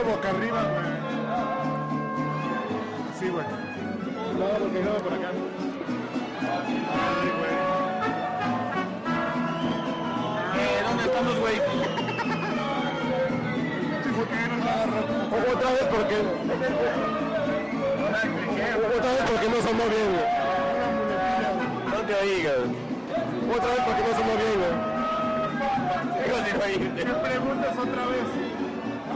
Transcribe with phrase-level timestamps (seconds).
[0.00, 0.84] ponlo boca arriba, güey.
[3.18, 3.44] Sí, güey.
[4.38, 5.30] No, porque no, por acá.
[6.90, 7.54] Ay, güey.
[10.58, 11.56] Eh, ¿Dónde estamos, güey?
[15.52, 16.16] Otra vez porque.
[18.96, 20.28] Otra vez porque no sonó bien, güey.
[21.90, 22.62] No te oigas.
[23.56, 24.90] Otra vez porque no sonó bien, güey.
[26.96, 28.26] ¿Qué preguntas otra vez?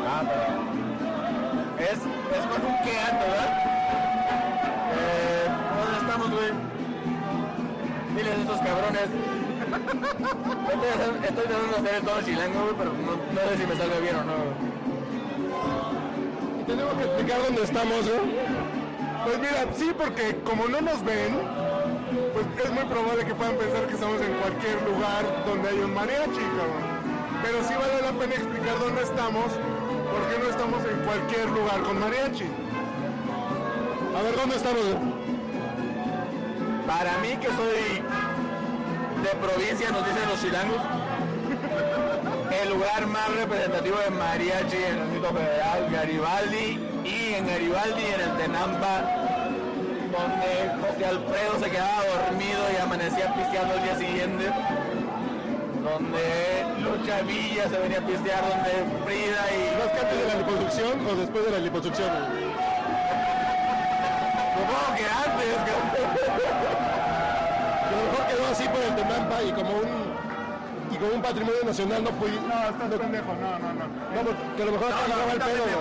[0.07, 0.64] Ah, pero...
[1.85, 3.51] Es, es con un que ando, ¿verdad?
[4.97, 5.47] Eh,
[5.85, 6.51] ¿Dónde estamos, güey?
[8.17, 9.09] Diles a estos cabrones.
[11.29, 14.17] Estoy tratando de hacer el tono chilango, güey, pero no, sé si me salga bien
[14.17, 14.37] o no.
[16.67, 18.21] Tenemos que explicar dónde estamos, güey.
[19.25, 21.37] Pues mira, sí, porque como no nos ven,
[22.33, 25.93] pues es muy probable que puedan pensar que estamos en cualquier lugar donde hay un
[25.93, 26.85] mariachi, cabrón.
[27.43, 29.53] Pero sí vale la pena explicar dónde estamos,
[30.15, 32.47] porque no estamos en cualquier lugar con mariachi.
[34.17, 34.83] A ver, ¿dónde estamos?
[36.87, 38.03] Para mí, que soy
[39.23, 40.81] de provincia, nos dicen los chilangos,
[42.63, 48.21] el lugar más representativo de mariachi en el Distrito Federal, Garibaldi, y en Garibaldi, en
[48.21, 49.03] el Tenampa,
[50.15, 54.45] donde José Alfredo se quedaba dormido y amanecía pisteando el día siguiente,
[55.85, 58.73] donde Lucha Villa se venía a pistear, donde
[59.05, 59.77] Frida y...
[59.79, 62.11] ¿Más que antes de la liposucción o después de la liposucción?
[64.55, 65.73] Supongo que antes, Que
[67.85, 70.15] a lo mejor quedó así por el Temampa y como un.
[70.91, 72.33] Y como un patrimonio nacional no pude.
[72.33, 73.85] No, estás pendejo, no, no, no.
[73.85, 75.75] No, porque a lo mejor No, te no, agarraba el güey.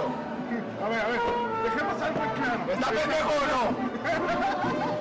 [0.83, 1.21] A ver, a ver,
[1.63, 2.61] dejemos algo en claro.
[2.73, 4.83] ¿Está pendejo o no?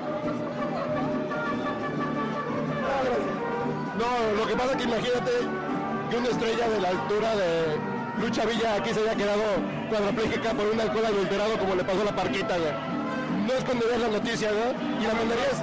[4.02, 5.30] No, lo que pasa es que imagínate
[6.10, 7.78] que una estrella de la altura de
[8.20, 9.44] Lucha Villa aquí se haya quedado
[9.88, 12.72] cuadraplégica por un alcohol adulterado como le pasó a la parquita, güey.
[13.46, 14.74] No esconderías la noticia, ¿no?
[15.00, 15.62] Y la mandarías,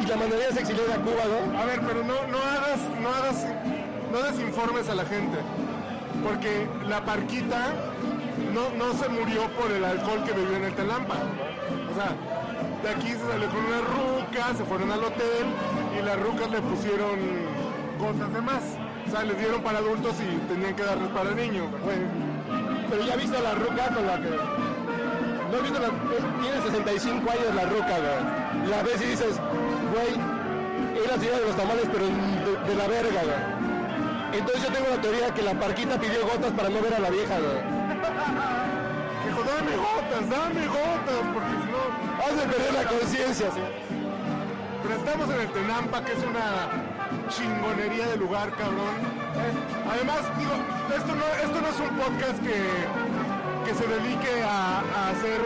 [0.00, 1.58] y la mandarías exiliar a Cuba, ¿no?
[1.58, 3.46] A ver, pero no, no hagas, no hagas,
[4.12, 5.38] no desinformes a la gente.
[6.22, 7.74] Porque la parquita
[8.54, 11.16] no, no se murió por el alcohol que bebió en el Telampa.
[11.90, 12.14] O sea,
[12.84, 15.46] de aquí se salió con una ruca, se fueron al hotel
[15.98, 17.49] y las rucas le pusieron
[18.00, 18.62] cosas de más.
[19.06, 21.68] O sea, les dieron para adultos y tenían que darles para niños.
[21.84, 21.98] Güey,
[22.88, 24.30] Pero ya viste la ruca con la que.
[24.30, 25.90] No has visto la.
[26.40, 28.70] Tiene 65 años la ruca, güey.
[28.70, 29.34] La ves y dices,
[29.92, 30.12] güey,
[30.96, 33.60] es la ciudad de los tamales, pero de, de la verga, güey.
[34.40, 37.10] Entonces yo tengo la teoría que la parquita pidió gotas para no ver a la
[37.10, 37.60] vieja, güey.
[39.26, 41.82] Dijo, dame gotas, dame gotas, porque si no...
[42.22, 43.60] Has de perder la conciencia, sí.
[44.82, 46.89] Pero estamos en el Tenampa, que es una
[47.28, 48.94] chingonería de lugar, cabrón.
[49.90, 50.52] Además, digo,
[50.96, 52.60] esto no, esto no es un podcast que,
[53.66, 55.40] que se dedique a, a hacer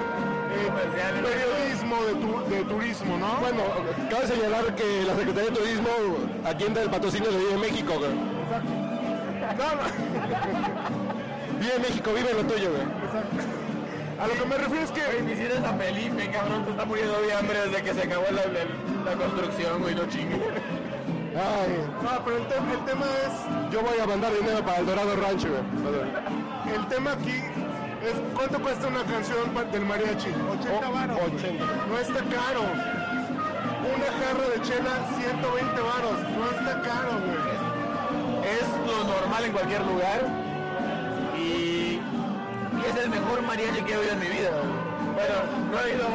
[0.55, 0.71] eh,
[1.23, 3.37] periodismo de, tu- de turismo, ¿no?
[3.41, 3.63] Bueno,
[4.11, 5.89] cabe señalar que la Secretaría de Turismo
[6.45, 8.11] atiende el patrocinio de Vive México, güey.
[8.15, 9.85] No, no,
[11.61, 12.83] Vive México, vive lo tuyo, güey.
[14.21, 17.33] a lo que me refiero es que Visites a Felipe, cabrón, se está muriendo de
[17.35, 20.41] hambre desde que se acabó la, la- la construcción, güey, no chingue.
[21.34, 24.87] Ay, no, pero el, tem- el tema es yo voy a mandar dinero para el
[24.87, 26.75] Dorado Rancho, güey.
[26.77, 27.34] el tema aquí
[28.05, 30.28] es cuánto cuesta una canción del mariachi.
[30.61, 31.65] 80 O- varos 80.
[31.89, 32.62] no está caro.
[33.84, 36.19] Una jarra de chela 120 varos.
[36.39, 37.55] No está caro güey.
[38.44, 40.21] Es lo normal en cualquier lugar
[41.37, 44.50] y, y es el mejor mariachi que he oído en mi vida.
[45.15, 45.34] Bueno,
[45.73, 46.11] no he ido a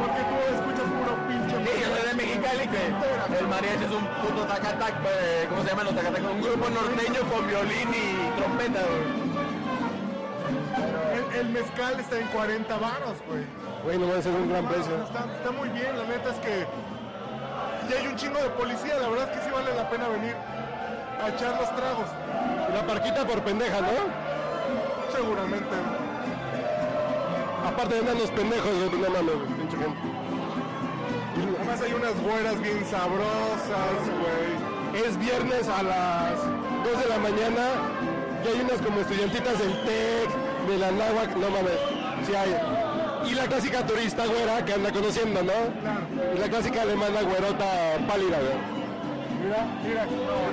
[0.00, 0.73] porque tú escuchas
[2.58, 6.22] que el mariachi es un puto tacatac, eh, ¿cómo se llaman los tacatac?
[6.30, 9.04] Un grupo norteño con violín y trompeta, güey.
[11.18, 13.44] el, el mezcal está en 40 varos güey
[13.84, 14.94] Güey, no es un gran precio.
[15.04, 16.66] está, está muy bien la neta es que
[17.86, 20.34] y hay un chingo de policía la verdad es que sí vale la pena venir
[21.22, 22.06] a echar los tragos
[22.74, 23.88] La parquita por pendeja, ¿no?
[25.14, 25.74] seguramente
[27.66, 29.98] Aparte andan los pendejos, no mames, pinche gente.
[31.74, 36.38] Además hay unas güeras bien sabrosas güey Es viernes a las
[36.84, 37.66] 2 de la mañana
[38.44, 41.78] y hay unas como estudiantitas del TEC, de la NAWAC, no mames,
[42.26, 43.30] sí hay.
[43.30, 45.52] Y la clásica turista güera que anda conociendo, ¿no?
[46.34, 47.64] Y la clásica alemana güerota
[48.06, 48.58] pálida, güey.
[49.42, 50.06] Mira, mira,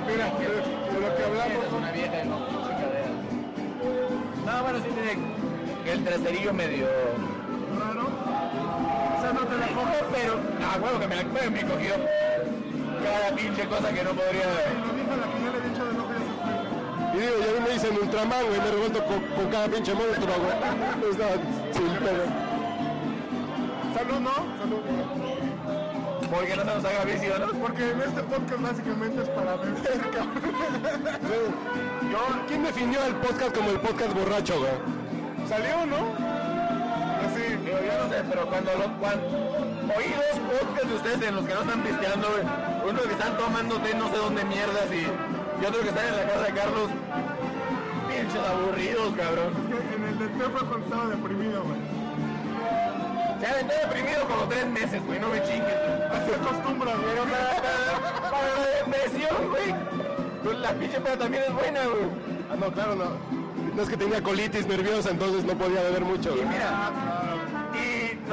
[0.06, 1.66] mira, de, de lo que hablamos.
[1.66, 2.38] Es una vieja, no.
[4.46, 6.86] No, bueno, sí tiene el traserillo medio...
[9.32, 10.02] No te la coges.
[10.02, 10.40] Coge, pero...
[10.62, 11.94] Ah, huevo, que me la me, me cogió
[13.02, 14.42] cada pinche cosa que no podría...
[14.42, 16.16] A ya se fue.
[17.14, 20.34] Y digo, ya me me dicen Ultraman, güey, me revuelto con, con cada pinche monstruo,
[20.38, 21.12] güey.
[21.72, 22.24] Sin pedo.
[23.94, 24.30] Salud, ¿no?
[24.58, 24.80] Salud.
[26.30, 27.46] Porque no se nos haga vicio, ¿no?
[27.52, 30.40] Porque en este podcast básicamente es para beber, cabrón.
[32.10, 32.18] Yo,
[32.48, 34.72] ¿Quién definió el podcast como el podcast borracho, güey?
[35.46, 36.31] Salió, ¿no?
[38.32, 39.26] Pero cuando, lo, cuando
[39.96, 42.44] oí dos podcasts de ustedes en los que no están pisteando, güey.
[42.90, 46.16] Uno que están tomando té no sé dónde mierdas y, y otro que están en
[46.16, 46.88] la casa de Carlos.
[48.08, 49.52] Pinches aburridos, cabrón.
[49.94, 51.78] En el de té fue cuando estaba deprimido, güey.
[53.40, 55.76] Se aventó deprimido como tres meses, güey, no me chingues.
[56.12, 57.10] Así acostumbras, güey.
[57.12, 59.74] Pero para, para, para la depresión, güey.
[60.44, 62.06] Pues la pinche peda también es buena, güey.
[62.50, 63.10] Ah, no, claro, no.
[63.74, 66.46] No es que tenía colitis nerviosa, entonces no podía beber mucho, Y güey.
[66.48, 66.90] mira,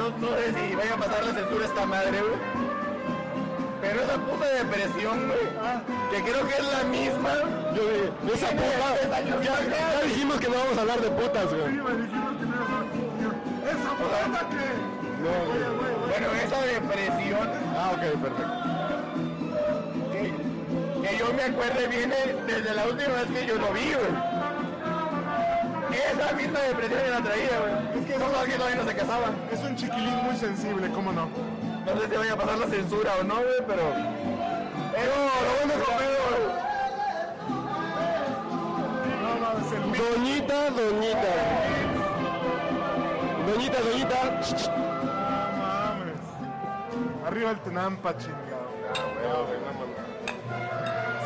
[0.00, 2.70] no, no sé si vaya a pasar la censura a esta madre, güey.
[3.80, 5.40] Pero esa puta depresión, güey,
[6.10, 7.32] que creo que es la misma.
[7.74, 9.22] Yo dije, esa puta.
[9.42, 11.72] Ya, ya dijimos que no vamos a hablar de putas, Sí, güey.
[11.72, 13.30] me dijeron que no iba a hablar conmigo.
[13.72, 14.18] Esa puta
[14.50, 14.66] que.
[15.20, 15.60] No, Güey, güey.
[15.60, 16.10] güey, güey.
[16.10, 18.54] Bueno, esa depresión Ah, ok, perfecto.
[20.12, 22.16] que, que yo me acuerde viene
[22.46, 24.29] desde la última vez que yo lo vi, güey.
[26.08, 28.00] Esa misma depresión me la traía, güey.
[28.00, 29.26] Es que no que todavía no se casaba.
[29.52, 31.28] Es un chiquilín muy sensible, ¿cómo no?
[31.84, 33.82] No sé si vaya a pasar la censura o no, güey, pero...
[34.92, 35.12] Pero
[35.46, 36.10] lo bueno es comer.
[39.96, 41.34] Doñita, doñita.
[43.46, 44.18] Doñita, doñita.
[45.04, 46.22] No mames.
[47.26, 48.70] Arriba el Tenampa, chingado.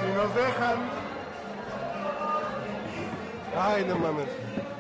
[0.01, 1.04] Si nos dejan,
[3.57, 4.27] Ay, no mames.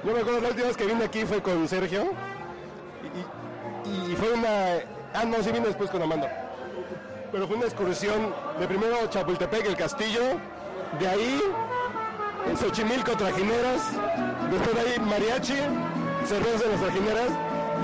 [0.04, 2.10] Yo me acuerdo la última vez que vine aquí fue con Sergio.
[3.84, 4.82] Y, fue una.
[5.12, 6.50] Ah, no, sí vine después con Amanda.
[7.30, 10.22] Pero fue una excursión de primero Chapultepec, el castillo.
[10.98, 11.40] De ahí,
[12.48, 13.82] en Xochimilco, trajineras.
[14.50, 15.56] Después de ahí, mariachi,
[16.26, 17.30] cerveza en las trajineras.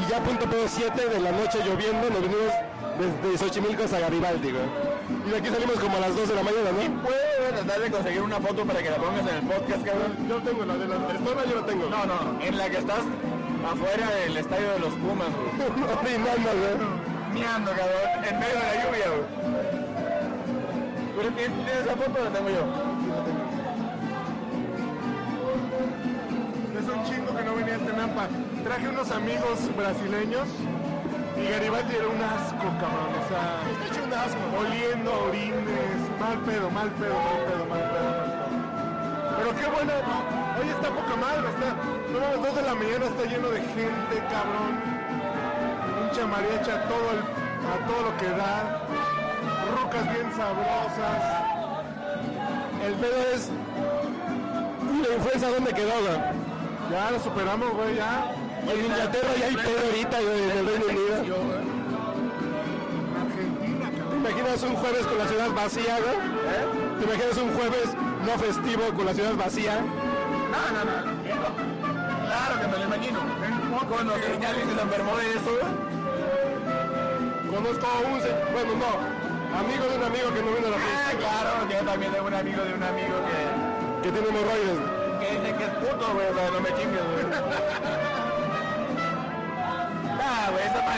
[0.00, 2.52] Y ya punto pedo 7 de la noche lloviendo, nos venimos
[2.98, 4.48] desde Xochimilco hasta Garibaldi.
[4.48, 7.29] Y de aquí salimos como a las 2 de la mañana, ¿no?
[7.50, 10.28] ¿Puedo tratar de conseguir una foto para que la pongas en el podcast, cabrón?
[10.28, 11.90] Yo tengo la de la persona, yo la tengo.
[11.90, 13.00] No, no, en la que estás
[13.66, 15.50] afuera del estadio de los Pumas, güey.
[15.98, 17.34] Orinando, güey.
[17.34, 19.26] Miando, cabrón, en medio de la lluvia, güey.
[21.16, 22.24] ¿Pero quién tiene esa foto?
[22.24, 22.64] La tengo yo.
[26.78, 28.28] es un chingo que no venía el Tenampa.
[28.62, 30.46] Traje unos amigos brasileños
[31.42, 33.10] y Garibaldi era un asco, cabrón.
[33.16, 34.42] O sea, Está hecho un asco.
[34.60, 39.36] oliendo a orines, mal pedo, mal pedo, mal pedo, mal pedo, mal pedo.
[39.38, 39.92] Pero qué bueno,
[40.60, 41.68] hoy está poca madre, está,
[42.12, 44.72] no a las 2 de la mañana está lleno de gente, cabrón.
[46.04, 47.24] Mucha mariacha a todo, el-
[47.70, 48.80] a todo lo que da.
[49.80, 51.22] Rucas bien sabrosas.
[52.84, 53.50] El pedo es.
[54.92, 56.18] ¿Y la influenza dónde quedó, güey?
[56.90, 58.32] Ya lo superamos, güey, ya.
[58.72, 61.14] En Inglaterra ya hay pedo ahorita, güey, en el Reino Unido.
[63.20, 66.98] Argentina, ¿Te imaginas un jueves con la ciudad vacía, güey?
[66.98, 67.88] ¿Te imaginas un jueves
[68.26, 69.80] no festivo con la ciudad vacía?
[69.80, 70.96] No, no, no.
[72.26, 73.20] Claro que me lo imagino.
[73.90, 75.52] Conocí a alguien que se enfermó de eso.
[77.50, 78.20] Conozco a un.
[78.52, 79.20] Bueno, no.
[79.58, 81.18] Amigo de un amigo que no vino a la Ah, fiesta.
[81.18, 84.78] claro, que yo también tengo un amigo de un amigo que, Que tiene hemorroides.
[85.18, 87.26] que dice que es puto, güey, o sea, no me chingues, güey.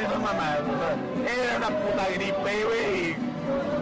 [0.03, 3.17] Esa o sea, era una puta gripe, güey, y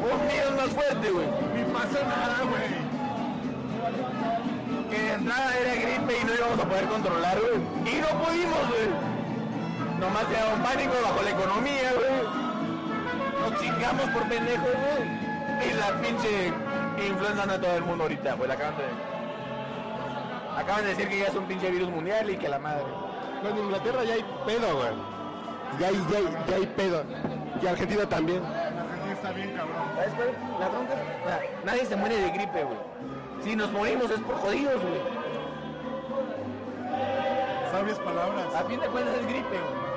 [0.01, 1.27] un virus más fuerte, güey.
[1.55, 2.91] Ni pasa nada, güey.
[4.91, 7.95] Que de entrada era gripe y no íbamos a poder controlar, güey.
[7.95, 8.89] Y no pudimos, güey.
[10.01, 12.23] Nomás quedaba un pánico bajo la economía, güey.
[13.41, 15.31] Nos chingamos por pendejos, güey.
[15.69, 16.53] Y la pinche
[17.07, 18.49] influenza anda a todo el mundo ahorita, güey.
[18.49, 18.85] La acaban de...
[20.61, 22.85] Acaban de decir que ya es un pinche virus mundial y que la madre.
[23.43, 25.20] No, en Inglaterra ya hay pedo, güey.
[25.79, 27.05] Ya hay, ya hay, ya hay pedo.
[27.63, 28.39] Y Argentina también.
[28.45, 29.77] En Argentina está bien, cabrón.
[29.97, 30.29] ¿Sabes cuál?
[30.61, 32.79] La bronca es- o sea, nadie se muere de gripe, güey.
[33.43, 35.01] Si nos morimos es por jodidos, güey.
[37.71, 38.55] Sabias palabras.
[38.55, 39.91] A fin de cuentas es gripe, güey.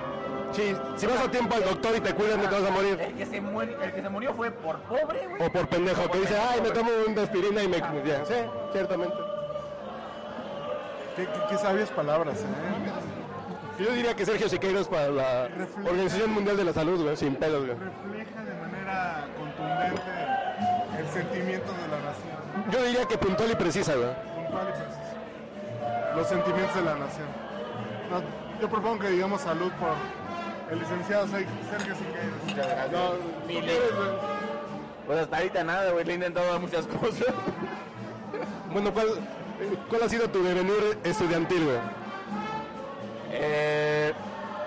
[0.53, 2.99] Sí, si vas a tiempo al doctor y te cuidan, no te vas a morir.
[3.01, 5.41] El que se, muere, el que se murió fue por pobre, güey.
[5.41, 7.79] O por pendejo, que dice, ay, me tomo una aspirina y me...
[7.79, 8.35] Ya, sí,
[8.71, 9.15] ciertamente.
[11.15, 12.45] ¿Qué, qué, qué sabias palabras, eh?
[13.79, 15.49] Yo diría que Sergio Siqueiros para la
[15.83, 17.77] Organización Mundial de la Salud, güey, sin pedos, güey.
[17.77, 22.71] Refleja de manera contundente el sentimiento de la nación.
[22.71, 24.09] Yo diría que puntual y precisa, güey.
[24.35, 26.15] Puntual y preciso.
[26.15, 27.27] Los sentimientos de la nación.
[28.11, 28.21] No,
[28.61, 29.95] yo propongo que digamos salud por
[30.71, 32.43] el licenciado Ser- Sergio Siqueiros.
[32.45, 32.91] Muchas gracias.
[32.91, 33.13] No.
[35.07, 36.05] Pues hasta ahorita nada, güey.
[36.05, 37.33] Le he intentado muchas cosas.
[38.71, 39.07] Bueno, ¿cuál,
[39.89, 41.77] ¿Cuál ha sido tu devenir estudiantil, güey?
[43.35, 44.13] Eh,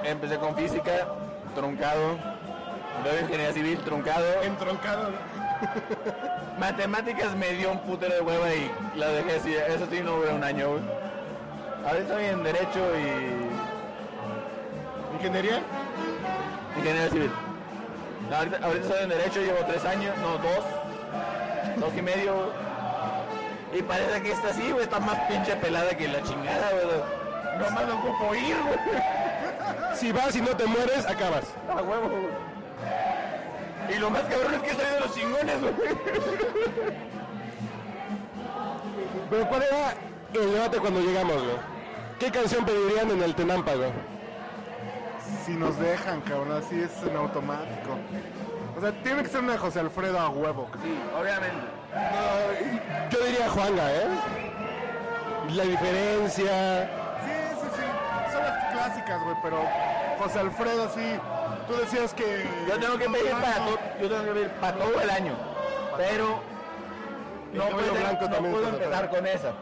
[0.04, 1.06] empecé con física,
[1.54, 2.18] truncado.
[3.02, 4.42] Luego ingeniería civil, truncado.
[4.42, 5.10] Entroncado.
[6.58, 9.54] Matemáticas me dio un putero de hueva y la dejé así.
[9.54, 10.82] Eso sí no duró un año, güey.
[11.86, 13.46] Ahora estoy en Derecho y
[15.16, 15.62] ¿Ingeniería?
[16.76, 17.30] Ingeniería civil.
[18.28, 20.64] No, ahorita, ahorita estoy en Derecho, llevo tres años, no, dos.
[21.76, 22.52] Dos y medio.
[23.72, 27.25] Y parece que esta sí, güey, está más pinche pelada que la chingada, güey.
[27.58, 28.78] Nomás no ocupo ir, güey.
[29.94, 31.44] Si vas y no te mueres, acabas.
[31.70, 33.96] A huevo, güey.
[33.96, 35.74] Y lo más cabrón es que soy de los chingones, güey.
[39.30, 39.94] Pero ¿cuál era
[40.34, 41.56] el debate cuando llegamos, güey?
[42.18, 43.90] ¿Qué canción pedirían en el Tenampa, güey?
[45.44, 47.96] Si nos dejan, cabrón, así es en automático.
[48.76, 50.68] O sea, tiene que ser una de José Alfredo a huevo.
[50.82, 51.66] Sí, obviamente.
[51.94, 54.06] No, yo diría Juanga, ¿eh?
[55.54, 57.05] La diferencia.
[58.36, 59.62] Son las clásicas, güey, pero
[60.18, 61.18] José Alfredo, sí.
[61.66, 62.46] Tú decías que.
[62.68, 65.32] Yo tengo que pedir para todo, yo tengo que pedir para todo el año.
[65.96, 66.40] Pero
[67.52, 69.52] no puedo, no puedo empezar con esa.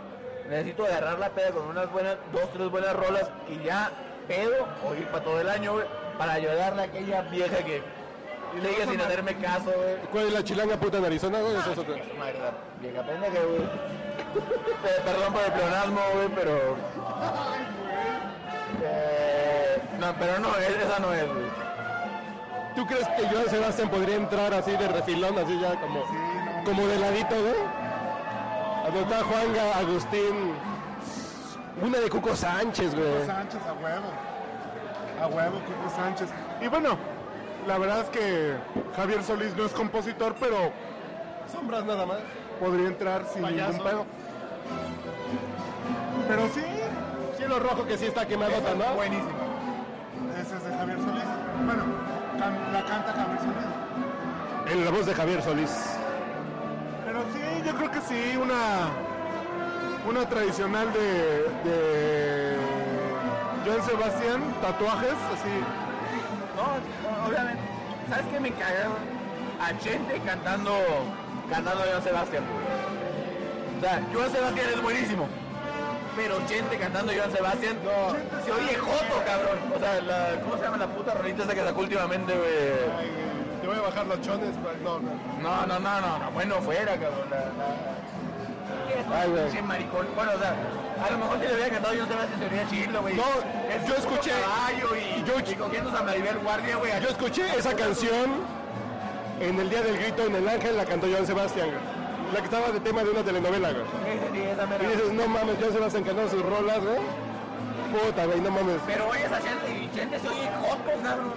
[0.48, 3.90] Necesito agarrar la peda con unas buenas, dos, tres buenas rolas y ya
[4.28, 5.86] pedo o ir para todo el año, güey,
[6.18, 7.82] para ayudarle a aquella vieja que
[8.54, 9.96] sigue sin hacerme caso, güey.
[10.12, 11.56] ¿Cuál es la chilanga puta en Arizona, güey?
[11.56, 11.94] Eso es otra.
[12.18, 13.68] Madre, la vieja pendeja, güey.
[15.04, 16.76] Perdón por el pleonasmo, güey, pero...
[18.82, 21.46] Eh, no, pero no, es- esa no es, güey.
[22.74, 26.64] ¿Tú crees que Joan Sebastián podría entrar así de refilón, así ya como, Sí, no.
[26.64, 27.54] como de ladito, güey?
[28.84, 30.54] Donde está Juanga, Agustín.
[31.82, 33.26] Una de Cuco Sánchez, güey.
[33.26, 34.06] Sánchez a huevo.
[35.22, 36.28] A huevo, Cuco Sánchez.
[36.60, 36.96] Y bueno,
[37.66, 38.54] la verdad es que
[38.96, 40.56] Javier Solís no es compositor, pero
[41.52, 42.18] Sombras nada más.
[42.60, 43.72] podría entrar sin Payaso.
[43.72, 44.04] ningún pedo.
[46.28, 46.62] Pero sí,
[47.44, 48.94] Cielo rojo que sí está quemadota, ¿no?
[48.94, 49.28] Buenísimo.
[50.40, 51.24] ese es de Javier Solís.
[51.66, 51.82] Bueno,
[52.38, 54.72] can- la canta Javier Solís.
[54.72, 55.70] En la voz de Javier Solís.
[57.04, 58.88] Pero sí, yo creo que sí, una,
[60.08, 62.56] una tradicional de, de
[63.66, 65.54] Joan Sebastián, tatuajes, así.
[66.56, 67.60] No, obviamente.
[68.08, 68.88] ¿Sabes qué me caga?
[68.88, 69.60] güey?
[69.60, 70.72] A gente cantando,
[71.50, 72.44] cantando a Joan Sebastián.
[73.76, 75.28] O sea, Joan Sebastián es buenísimo.
[76.16, 77.76] Pero gente cantando a Joan Sebastián,
[78.44, 79.58] se oye joto, cabrón.
[79.74, 83.60] O sea, la, ¿cómo se llama la puta rolita esa que sacó últimamente, güey?
[83.60, 84.50] Te voy a bajar los chones,
[84.84, 85.10] no, no.
[85.42, 87.28] No, no, no, no, no, bueno, fuera, cabrón.
[87.30, 89.20] La, la...
[89.22, 89.44] Ay, güey.
[89.44, 90.06] Pinche maricón.
[90.14, 90.54] Bueno, o sea,
[91.04, 93.14] a lo mejor si le hubiera cantado Joan Sebastián se oiría chilo, güey.
[93.14, 93.22] No,
[93.70, 96.92] Es yo escuché- y, yo- y cogiendo a Maribel Guardia, güey.
[97.02, 98.30] Yo escuché esa canción
[99.40, 101.93] en el día del grito en el ángel, la cantó Joan Sebastián, güey.
[102.34, 103.84] La que estaba de tema de una telenovela, güey.
[103.84, 104.82] Sí, sí, esa mera.
[104.84, 106.98] Y dices, no mames, Joan Sebastián cantando sus rolas, güey.
[107.94, 108.80] Puta, güey, no mames.
[108.86, 111.32] Pero oye esa gente y gente se oye joto, cabrón.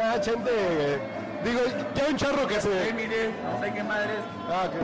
[0.00, 0.98] Ah, gente, eh,
[1.44, 1.60] digo,
[1.96, 2.92] ya un charro que se...
[2.94, 4.18] mire, no sé qué madres.
[4.48, 4.78] Ah, que...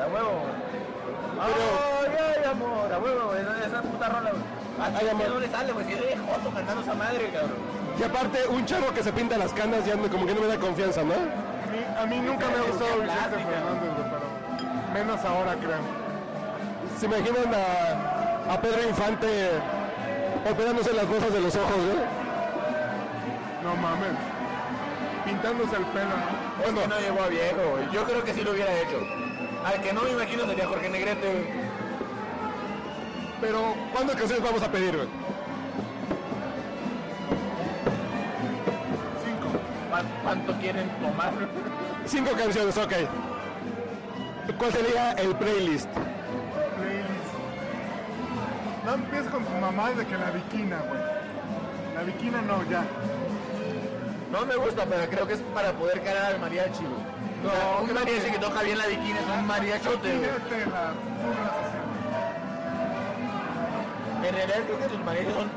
[0.00, 0.40] A huevo.
[1.40, 4.30] Ay, ay, amor, a huevo, esa, esa puta rola.
[4.30, 4.42] güey.
[4.80, 5.28] A Ay, amor.
[5.28, 7.58] no le sale, güey, si se oye joto cantando esa madre, cabrón.
[7.98, 10.58] Y aparte, un charro que se pinta las canas ya como que no me da
[10.58, 11.12] confianza, ¿no?
[11.14, 14.03] A mí, a mí nunca me ha gustado Vicente Fernández, pero
[14.94, 15.78] menos ahora, creo.
[16.98, 19.50] ¿Se imaginan a, a Pedro Infante
[20.50, 21.98] operándose las bolsas de los ojos, güey?
[23.62, 24.16] No mames.
[25.24, 26.64] Pintándose el pelo, ¿no?
[26.64, 27.90] Es que no llegó a viejo, güey.
[27.92, 28.98] Yo creo que sí lo hubiera hecho.
[29.64, 31.64] Al que no me imagino sería Jorge Negrete, güey.
[33.40, 35.08] Pero, ¿cuántas canciones vamos a pedir, güey?
[39.24, 39.58] Cinco.
[39.90, 41.32] ¿Cuán- ¿Cuánto quieren tomar?
[42.06, 42.92] Cinco canciones, ok.
[44.58, 45.88] ¿Cuál sería el playlist?
[45.88, 47.34] Playlist.
[48.84, 51.00] No empieces con tu mamá de que la viquina, güey.
[51.94, 52.84] La viquina no, ya.
[54.30, 57.14] No me gusta, pero creo que es para poder caer al mariachi, güey.
[57.46, 60.30] O sea, No, un mariachi que- toca bien la bikini es un mariachote, güey.
[64.26, 65.48] En realidad creo que sus mariachis son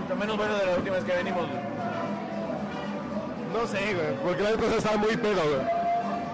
[0.00, 1.60] mucho menos buenos de la última vez que venimos, güey.
[3.52, 5.66] No sé, güey, porque la cosa estaba muy pedo, güey.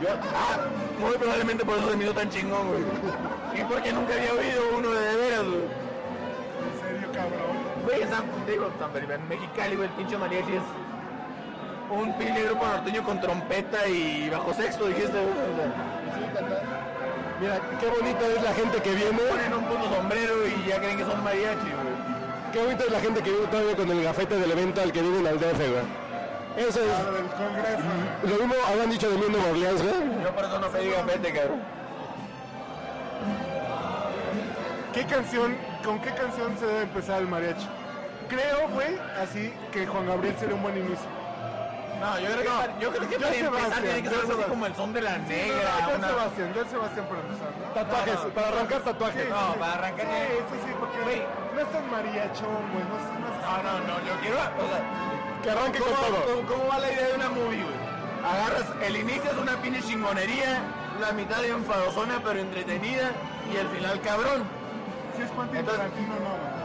[0.02, 0.58] Yo, ah,
[1.02, 2.82] muy probablemente por eso se me hizo tan chingón, güey.
[3.60, 5.62] Y porque nunca había oído uno de de veras, güey.
[5.62, 7.62] En serio, cabrón.
[7.84, 10.62] Güey, San, digo, San Felipe, en Mexicali, güey, el pinche mariachi es
[11.90, 15.24] un pinche grupo norteño con trompeta y bajo sexto, dijiste, güey.
[15.28, 16.82] O sea,
[17.40, 19.18] Mira, qué bonita es la gente que viene.
[19.18, 21.92] ponen un puto sombrero y ya creen que son mariachi, güey.
[22.52, 25.02] Qué bonita es la gente que viene todavía con el gafete del evento al que
[25.02, 26.68] vienen al DF, güey.
[26.68, 27.04] Eso es.
[27.04, 27.82] Lo del Congreso.
[28.68, 29.94] Habrán dicho de mí en Nueva Orleans, güey.
[30.24, 31.60] Yo por eso no pedí gafete, cabrón.
[34.92, 37.66] ¿Qué canción, con qué canción se debe empezar el mariachi?
[38.28, 41.06] Creo, güey, así que Juan Gabriel sería un buen inicio.
[42.00, 44.04] No, yo creo que, No, para- yo creo que yo para Sebastián, empezar tiene que
[44.04, 45.70] yo ser algo así como el son de la negra.
[45.88, 47.64] Yo una- Sebastián, yo Sebastián para empezar, ¿no?
[47.72, 48.30] Tatuajes, No, no.
[48.34, 49.28] para arrancar tatuajes.
[49.30, 51.22] No, para arrancar Sí, sí, sí, porque Güey.
[51.54, 52.84] no es tan mariachón, güey.
[52.84, 54.80] No, no No, no, no, yo quiero, o sea,
[55.42, 56.46] Que arranque con ¿cómo, todo.
[56.46, 57.81] cómo va la idea de una movie, güey?
[58.24, 60.60] Agarras, el inicio es una pinche chingonería,
[61.00, 63.10] la mitad de enfadosona pero entretenida
[63.52, 64.44] y el final cabrón.
[65.16, 66.62] Si es Quentin Tarantino, no, güey.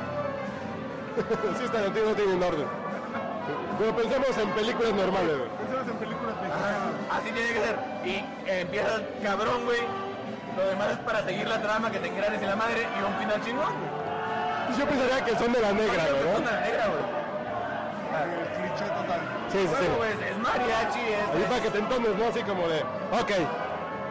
[1.58, 2.68] Sí, está no tiene un orden.
[3.80, 5.50] Pero pensemos en películas normales, güey.
[5.50, 6.94] Pensemos en películas mexicanas.
[7.12, 7.76] Así tiene que ser.
[8.06, 8.10] Y
[8.50, 9.82] eh, empiezas cabrón, güey.
[10.56, 13.18] Lo demás es para seguir la trama que te quieran decir la madre y un
[13.20, 14.78] final chingón, güey.
[14.78, 17.07] Yo pensaría que son de la negra, Son de la negra, güey.
[18.24, 19.22] El cliché total.
[19.52, 19.88] Sí, sí, sí.
[19.98, 21.24] Pues, es mariachi, es...
[21.36, 22.26] Ahí para que te entones, ¿no?
[22.28, 23.32] Así como de, ok,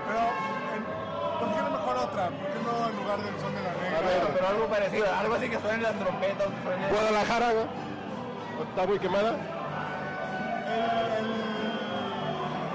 [0.07, 0.23] Pero,
[1.41, 2.25] ¿por qué no mejor otra?
[2.31, 3.99] ¿Por qué no en lugar del son de la negra?
[3.99, 4.11] A ver.
[4.21, 6.91] Pero, pero algo parecido, algo así que suenen las trompetas, que suenen...
[6.91, 7.65] Guadalajara, ¿no?
[8.63, 9.37] Está muy quemada.
[10.67, 10.83] El,
[11.19, 11.29] el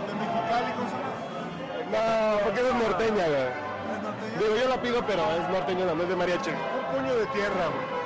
[0.08, 0.72] de Mexicali.
[1.92, 3.72] No, porque es norteña, güey.
[4.40, 6.52] Digo, yo la pido, pero es norteña, no es de mariachi.
[6.52, 6.56] Un
[6.96, 8.02] puño de tierra, güey.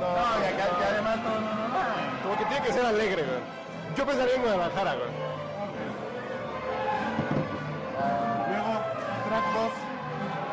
[0.00, 0.48] No, acá
[0.80, 2.22] y además no, no, no, no.
[2.22, 3.38] Como que tiene que ser alegre, güey.
[3.96, 5.10] Yo pensaría en Guadalajara, güey.
[8.48, 8.72] Luego,
[9.28, 9.72] track 2.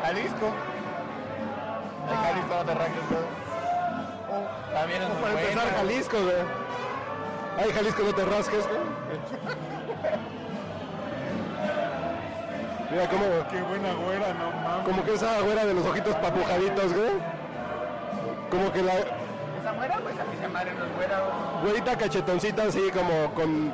[0.04, 0.46] Jalisco.
[2.10, 3.22] El Jalisco no te rajes, güey.
[4.72, 5.78] También es O muy para empezar, buena.
[5.78, 6.36] Jalisco, güey.
[7.58, 8.80] Ay, Jalisco, no te rasques, güey.
[12.90, 14.84] Mira cómo, Qué buena güera, no mames.
[14.84, 17.10] como que esa güera de los ojitos papujaditos, güey.
[18.50, 18.92] Como que la
[19.66, 21.62] Esa güera, pues a mí se madre no es güera, güey.
[21.64, 23.72] güerita cachetoncita así como con...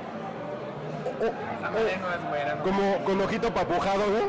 [1.20, 2.72] Esa madre no es güera, güey.
[2.72, 4.24] Como con ojito papujado, güey.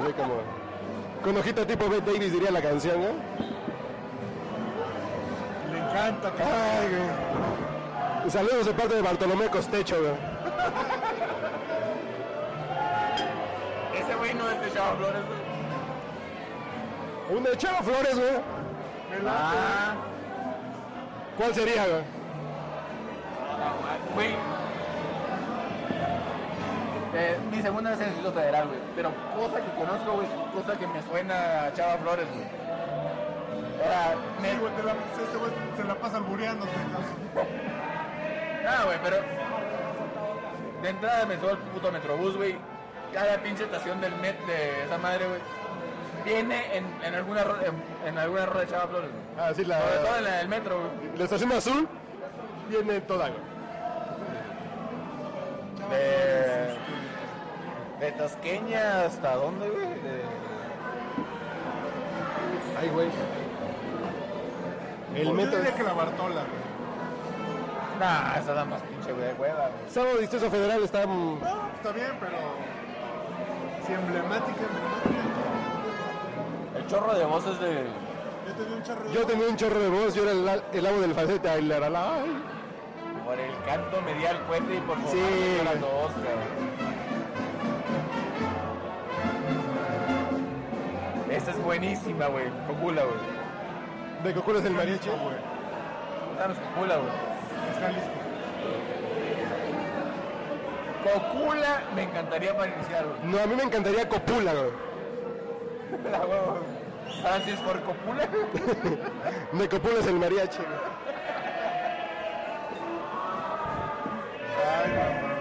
[0.00, 0.34] Así como...
[1.24, 3.14] Con ojito tipo Bette Davis diría la canción, güey.
[5.72, 8.30] Le encanta Ay, güey.
[8.30, 10.14] Saludos de parte de Bartolomé Costecho, güey.
[14.00, 15.22] Ese güey no es de Chava Flores,
[17.26, 17.38] güey.
[17.38, 18.34] Un de Chava Flores, güey.
[19.26, 19.94] Ah,
[21.36, 22.02] ¿Cuál sería, güey?
[24.14, 24.34] güey.
[27.16, 28.78] Eh, mi segunda vez en el Distrito Federal, güey.
[28.96, 30.32] Pero cosa que conozco, güey, es
[30.64, 32.46] cosa que me suena a Chava Flores, güey.
[33.84, 36.66] Era, me, Sí, güey, te la- este güey se la pasa albureando.
[38.66, 39.16] Ah, güey, pero.
[40.80, 42.56] De entrada me subo al puto metrobús, güey.
[43.12, 45.40] Cada pinche estación del Met de esa madre, güey.
[46.24, 49.10] Viene en, en alguna ro- en, en alguna rueda de Chava Flores.
[49.38, 51.18] Ah, sí, la, Sobre todo en la del metro, güey.
[51.18, 51.88] la estación azul
[52.68, 53.40] viene toda, güey.
[55.90, 56.74] De.
[58.00, 59.86] De Tasqueña hasta dónde, güey.
[59.86, 60.24] De-
[62.80, 63.08] Ay, güey.
[65.14, 65.58] El Yo metro.
[65.58, 66.64] diría que la Bartola, güey.
[68.00, 69.90] Nah, esa da más pinche güey de hueva, güey.
[69.90, 71.06] Sábado Distrito Federal está...
[71.06, 71.38] No,
[71.76, 72.36] está bien, pero.
[73.86, 75.23] Si emblemática, emblemática.
[76.88, 77.84] Chorro de voces de.
[78.46, 80.86] Yo tenía un charro de Yo tenía un chorro de voz, yo era el, el
[80.86, 81.48] amo del falsete.
[81.48, 82.42] Ay, la, la, la, ay.
[83.24, 86.34] Por el canto medial puente y por favor, Sí, las dos, güey.
[91.36, 92.44] Esta es buenísima, güey.
[92.66, 93.16] Cocula, güey.
[94.24, 95.08] ¿De Cocula es el mariachi?
[95.08, 95.36] güey.
[96.38, 97.10] Danos Cocula, güey.
[97.72, 98.10] Es Jalisco.
[101.04, 103.32] Cocula me encantaría para iniciar, güey.
[103.32, 104.70] No, a mí me encantaría Copula, güey.
[106.12, 106.58] La huevo.
[107.22, 108.28] Francis por Copula.
[109.52, 110.62] De Copula es el mariachi.
[114.64, 115.34] Ay, mamá,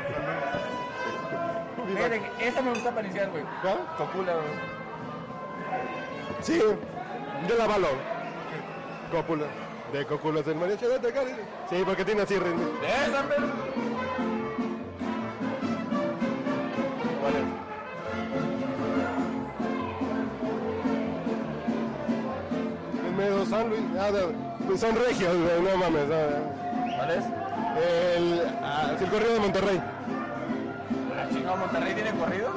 [2.38, 3.44] que esa me gusta para iniciar, güey.
[3.64, 3.96] ¿Ah?
[3.98, 4.46] Cocula, güey.
[6.42, 7.88] Sí, yo la avalo.
[9.12, 9.46] Copula.
[9.92, 10.86] De Copula es el mariachi.
[10.86, 11.32] Vete, Cari.
[11.70, 12.66] Sí, porque tiene así ritmo.
[12.84, 13.48] Esa, pero.
[17.22, 17.53] ¿Cuál es?
[23.64, 23.82] San Luis.
[24.00, 26.08] Ah, son regios, güey, no mames.
[26.12, 26.96] ah.
[26.98, 27.24] ¿Cuál es?
[28.16, 29.82] El, ah, el corrido de Monterrey.
[31.16, 32.50] La chingada Monterrey tiene corrido.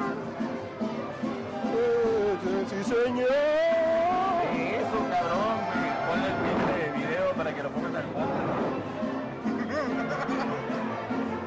[1.75, 2.35] Eh,
[2.69, 3.29] Sí, señor.
[4.51, 5.89] Eso, cabrón, güey.
[6.07, 6.75] Ponle el pinche
[7.07, 8.33] video para que lo pongan al fondo.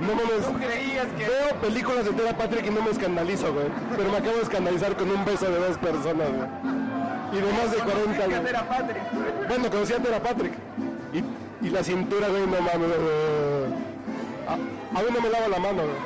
[0.00, 0.46] No mames.
[0.46, 3.66] ¿Tú creías que Veo películas de Tera Patrick y no me escandalizo, güey.
[3.96, 6.79] Pero me acabo de escandalizar con un beso de dos personas, güey.
[7.32, 8.48] Y de más de 40, que güey.
[8.48, 9.02] era Patrick?
[9.48, 10.52] Bueno, conocí a Tera Patrick.
[11.12, 12.90] Y, y la cintura, güey, no mames.
[14.48, 15.96] A, a mí no me lava la mano, güey.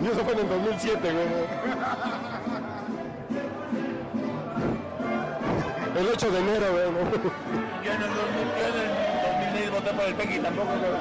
[0.00, 1.26] Y eso fue en el 2007, güey.
[5.96, 6.84] El 8 de enero, güey.
[6.92, 7.00] ¿no?
[7.84, 8.18] Yo en el 2000
[8.60, 8.88] yo en el
[9.52, 10.92] 2006 voté por el Pequi tampoco, güey.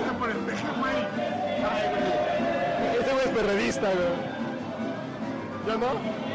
[0.00, 0.36] Está por el.
[0.48, 3.00] Ay, güey.
[3.00, 4.32] Ese güey es perredista, güey.
[5.66, 6.31] ¿Ya no?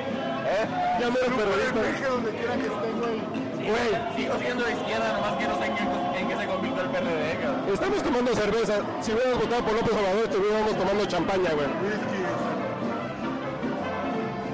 [0.47, 0.65] ¿Eh?
[0.99, 1.81] Ya el perredista.
[1.81, 3.19] peje donde quiera que esté, güey.
[3.67, 5.83] Güey, Sigo siendo de izquierda, nomás que no sé en qué,
[6.19, 7.73] en qué se convirtió el PRD, cabrón.
[7.73, 8.73] estamos tomando cerveza.
[9.01, 11.67] Si hubiéramos votado por López Obrador, estuviéramos tomando champaña, güey.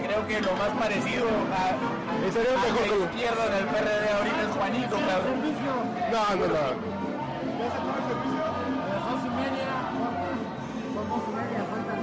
[0.01, 1.77] Creo que lo más parecido a,
[2.33, 5.35] sería a mejor la izquierda en el PRD ahorita es Juanito, cabrón.
[6.09, 6.93] No, no, no.
[7.53, 8.41] ¿Ya se pone servicio?
[8.97, 9.69] Dos y media.
[10.93, 12.01] Son dos y media, faltan.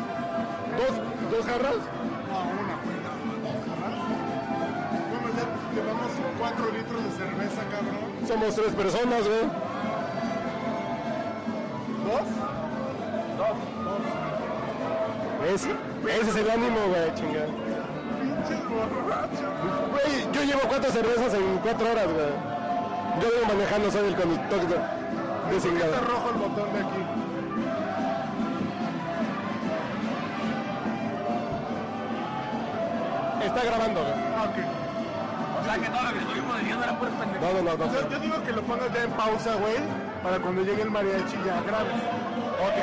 [0.78, 0.94] ¿Dos,
[1.34, 1.82] dos jarras?
[6.56, 8.10] 4 litros de cerveza, cabrón.
[8.26, 9.44] Somos tres personas, güey.
[12.06, 12.26] ¿Dos?
[15.54, 15.70] Ese,
[16.20, 17.46] ese es el ánimo, güey, chingada.
[18.20, 19.50] Pinches borrachos.
[19.90, 22.32] Güey, yo llevo cuatro cervezas en cuatro horas, güey.
[23.20, 26.80] Yo vengo manejando, soy el conductor de, de ¿Por qué está rojo el botón de
[26.80, 27.02] aquí?
[33.46, 34.29] Está grabando, güey.
[35.78, 37.54] Que todo lo que estuvimos diciendo era pura pendejadas.
[37.54, 38.08] No, no, no, O sea, no.
[38.10, 39.76] yo digo que lo pongas ya en pausa, güey,
[40.22, 41.94] para cuando llegue el mariachi ya grabes.
[42.60, 42.78] Ok.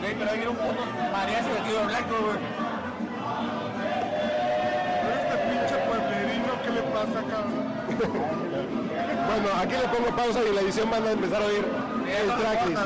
[0.00, 2.38] Güey, pero hay un puto mariachi vestido de blanco, güey.
[5.02, 7.66] Pero este pinche pueblerino, ¿qué le pasa, cabrón?
[9.26, 11.64] Bueno, aquí le pongo pausa y en la edición van a empezar a oír
[12.08, 12.80] el tracklist.